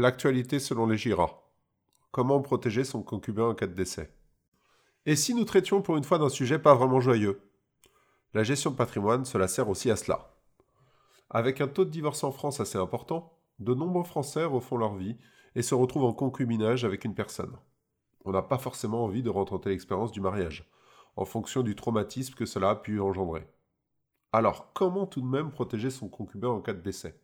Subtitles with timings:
[0.00, 1.42] L'actualité selon les GIRA.
[2.12, 4.14] Comment protéger son concubin en cas de décès?
[5.06, 7.40] Et si nous traitions pour une fois d'un sujet pas vraiment joyeux?
[8.32, 10.36] La gestion de patrimoine, cela sert aussi à cela.
[11.30, 15.16] Avec un taux de divorce en France assez important, de nombreux Français refont leur vie
[15.56, 17.56] et se retrouvent en concubinage avec une personne.
[18.24, 20.70] On n'a pas forcément envie de retenter l'expérience du mariage,
[21.16, 23.48] en fonction du traumatisme que cela a pu engendrer.
[24.32, 27.20] Alors, comment tout de même protéger son concubin en cas de décès?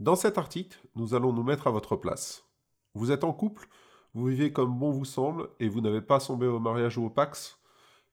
[0.00, 2.48] Dans cet article, nous allons nous mettre à votre place.
[2.94, 3.68] Vous êtes en couple,
[4.14, 7.10] vous vivez comme bon vous semble et vous n'avez pas sombé au mariage ou au
[7.10, 7.58] pax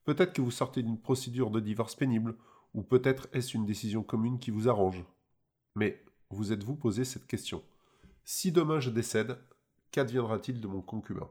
[0.04, 2.36] Peut-être que vous sortez d'une procédure de divorce pénible,
[2.74, 5.02] ou peut-être est-ce une décision commune qui vous arrange.
[5.76, 7.64] Mais vous êtes-vous posé cette question?
[8.26, 9.38] Si demain je décède,
[9.92, 11.30] qu'adviendra-t-il de mon concubin?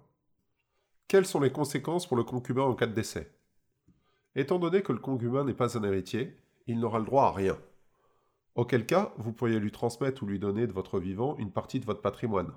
[1.07, 3.31] Quelles sont les conséquences pour le concubin en cas de décès?
[4.35, 6.35] Étant donné que le concubin n'est pas un héritier,
[6.67, 7.59] il n'aura le droit à rien.
[8.57, 11.85] Auquel cas, vous pourriez lui transmettre ou lui donner de votre vivant une partie de
[11.85, 12.53] votre patrimoine.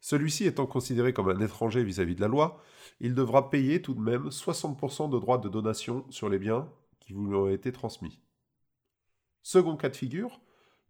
[0.00, 2.60] Celui-ci étant considéré comme un étranger vis-à-vis de la loi,
[3.00, 7.14] il devra payer tout de même 60% de droits de donation sur les biens qui
[7.14, 8.20] vous lui ont été transmis.
[9.42, 10.42] Second cas de figure,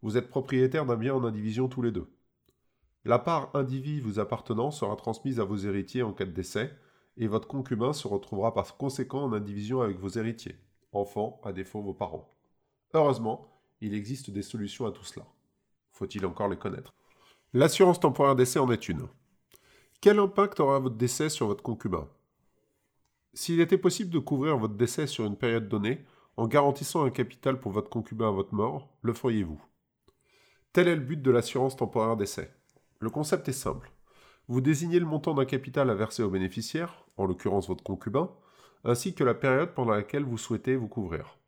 [0.02, 2.10] vous êtes propriétaire d'un bien en indivision tous les deux.
[3.04, 6.76] La part indivis vous appartenant sera transmise à vos héritiers en cas de décès,
[7.16, 10.56] et votre concubin se retrouvera par conséquent en indivision avec vos héritiers,
[10.90, 12.34] enfants, à défaut vos parents.
[12.94, 13.53] Heureusement,
[13.84, 15.26] il existe des solutions à tout cela.
[15.92, 16.94] Faut-il encore les connaître?
[17.52, 19.06] L'assurance temporaire décès en est une.
[20.00, 22.08] Quel impact aura votre décès sur votre concubin?
[23.34, 26.04] S'il était possible de couvrir votre décès sur une période donnée,
[26.36, 29.62] en garantissant un capital pour votre concubin à votre mort, le feriez-vous?
[30.72, 32.50] Tel est le but de l'assurance temporaire d'essai.
[33.00, 33.92] Le concept est simple.
[34.48, 38.32] Vous désignez le montant d'un capital à verser au bénéficiaire, en l'occurrence votre concubin,
[38.82, 41.38] ainsi que la période pendant laquelle vous souhaitez vous couvrir.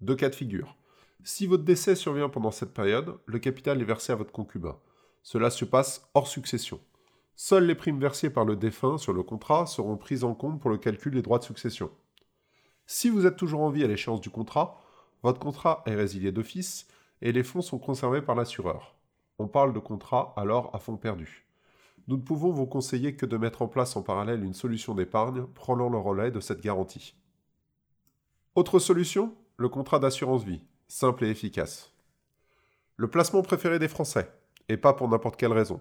[0.00, 0.77] Deux cas de figure.
[1.24, 4.78] Si votre décès survient pendant cette période, le capital est versé à votre concubin.
[5.22, 6.80] Cela se passe hors succession.
[7.34, 10.70] Seules les primes versées par le défunt sur le contrat seront prises en compte pour
[10.70, 11.90] le calcul des droits de succession.
[12.86, 14.80] Si vous êtes toujours en vie à l'échéance du contrat,
[15.22, 16.86] votre contrat est résilié d'office
[17.20, 18.96] et les fonds sont conservés par l'assureur.
[19.38, 21.46] On parle de contrat alors à fonds perdus.
[22.06, 25.44] Nous ne pouvons vous conseiller que de mettre en place en parallèle une solution d'épargne
[25.54, 27.14] prenant le relais de cette garantie.
[28.54, 31.92] Autre solution, le contrat d'assurance vie, simple et efficace.
[32.96, 34.32] Le placement préféré des Français,
[34.68, 35.80] et pas pour n'importe quelle raison.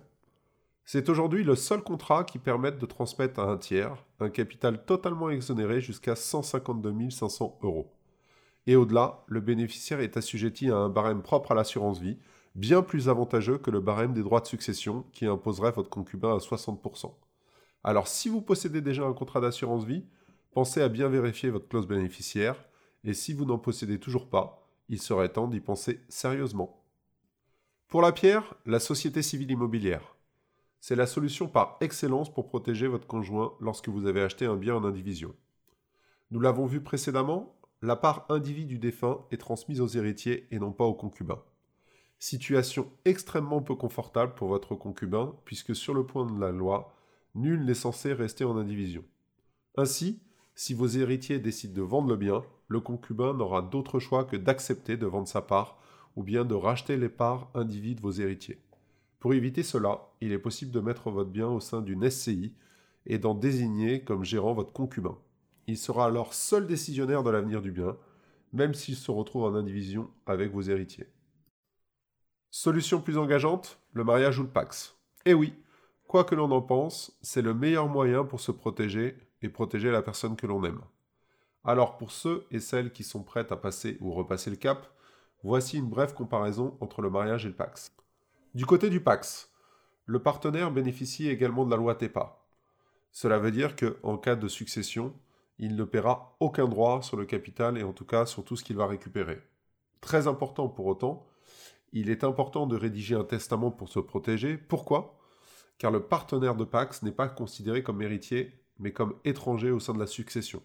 [0.83, 5.29] C'est aujourd'hui le seul contrat qui permette de transmettre à un tiers un capital totalement
[5.29, 7.91] exonéré jusqu'à 152 500 euros.
[8.67, 12.17] Et au-delà, le bénéficiaire est assujetti à un barème propre à l'assurance vie,
[12.55, 16.39] bien plus avantageux que le barème des droits de succession qui imposerait votre concubin à
[16.39, 17.13] 60%.
[17.83, 20.03] Alors si vous possédez déjà un contrat d'assurance vie,
[20.51, 22.57] pensez à bien vérifier votre clause bénéficiaire,
[23.05, 26.83] et si vous n'en possédez toujours pas, il serait temps d'y penser sérieusement.
[27.87, 30.15] Pour la pierre, la société civile immobilière.
[30.79, 34.75] C'est la solution par excellence pour protéger votre conjoint lorsque vous avez acheté un bien
[34.75, 35.33] en indivision.
[36.31, 40.71] Nous l'avons vu précédemment, la part individu du défunt est transmise aux héritiers et non
[40.71, 41.41] pas aux concubins.
[42.19, 46.93] Situation extrêmement peu confortable pour votre concubin, puisque sur le point de la loi,
[47.35, 49.03] nul n'est censé rester en indivision.
[49.75, 50.19] Ainsi,
[50.57, 54.97] si vos héritiers décident de vendre le bien, le concubin n'aura d'autre choix que d'accepter
[54.97, 55.77] de vendre sa part,
[56.15, 58.59] ou bien de racheter les parts individuelles de vos héritiers.
[59.19, 62.55] Pour éviter cela, il est possible de mettre votre bien au sein d'une SCI
[63.05, 65.15] et d'en désigner comme gérant votre concubin.
[65.67, 67.95] Il sera alors seul décisionnaire de l'avenir du bien,
[68.51, 71.07] même s'il se retrouve en indivision avec vos héritiers.
[72.49, 74.97] Solution plus engageante, le mariage ou le pax.
[75.25, 75.53] Eh oui,
[76.07, 80.01] quoi que l'on en pense, c'est le meilleur moyen pour se protéger et protéger la
[80.01, 80.81] personne que l'on aime.
[81.63, 84.87] Alors pour ceux et celles qui sont prêtes à passer ou repasser le cap,
[85.43, 87.91] voici une brève comparaison entre le mariage et le pax.
[88.55, 89.51] Du côté du pax,
[90.05, 92.43] le partenaire bénéficie également de la loi TEPA.
[93.11, 95.13] Cela veut dire que en cas de succession,
[95.59, 98.63] il ne paiera aucun droit sur le capital et en tout cas sur tout ce
[98.63, 99.41] qu'il va récupérer.
[100.01, 101.25] Très important pour autant,
[101.93, 104.57] il est important de rédiger un testament pour se protéger.
[104.57, 105.17] Pourquoi?
[105.77, 109.93] Car le partenaire de Pax n'est pas considéré comme héritier, mais comme étranger au sein
[109.93, 110.61] de la succession.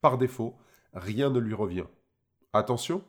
[0.00, 0.56] Par défaut,
[0.92, 1.86] rien ne lui revient.
[2.52, 3.04] Attention,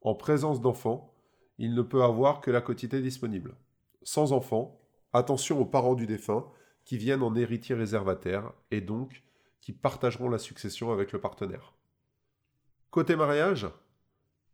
[0.00, 1.14] en présence d'enfants,
[1.58, 3.54] il ne peut avoir que la quotité disponible.
[4.02, 4.80] Sans enfants,
[5.12, 6.46] attention aux parents du défunt
[6.84, 9.22] qui viennent en héritier réservataire et donc
[9.60, 11.74] qui partageront la succession avec le partenaire.
[12.90, 13.68] Côté mariage,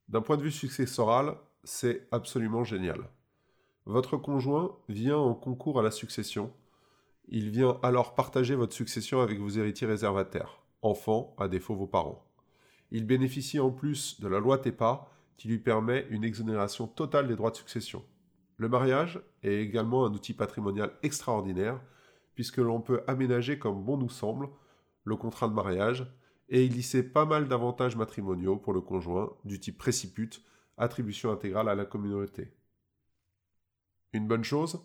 [0.08, 3.08] d'un point de vue successoral, c'est absolument génial.
[3.87, 6.52] Votre conjoint vient en concours à la succession.
[7.31, 12.25] Il vient alors partager votre succession avec vos héritiers réservataires, enfants, à défaut vos parents.
[12.91, 17.37] Il bénéficie en plus de la loi TEPA qui lui permet une exonération totale des
[17.37, 18.03] droits de succession.
[18.57, 21.79] Le mariage est également un outil patrimonial extraordinaire,
[22.35, 24.49] puisque l'on peut aménager comme bon nous semble
[25.05, 26.11] le contrat de mariage
[26.49, 30.43] et y lisser pas mal d'avantages matrimoniaux pour le conjoint, du type précipute,
[30.79, 32.55] attribution intégrale à la communauté.
[34.15, 34.81] Une bonne chose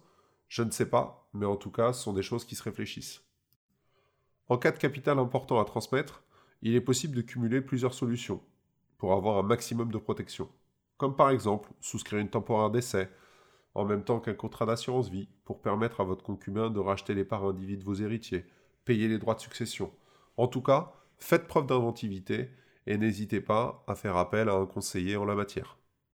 [0.54, 3.24] Je ne sais pas, mais en tout cas, ce sont des choses qui se réfléchissent.
[4.50, 6.24] En cas de capital important à transmettre,
[6.62, 8.40] il est possible de cumuler plusieurs solutions
[9.00, 10.48] pour avoir un maximum de protection.
[10.98, 13.10] Comme par exemple souscrire une temporaire d'essai,
[13.74, 17.26] en même temps qu'un contrat d'assurance vie, pour permettre à votre concubin de racheter les
[17.26, 18.46] parts individuelles de vos héritiers,
[18.86, 19.92] payer les droits de succession.
[20.38, 22.52] En tout cas, faites preuve d'inventivité
[22.86, 25.80] et n'hésitez pas à faire appel à un conseiller en la matière.